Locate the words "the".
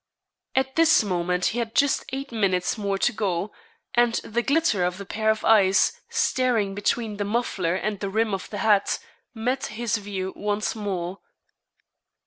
4.23-4.41, 4.97-5.05, 7.17-7.23, 7.99-8.09, 8.49-8.57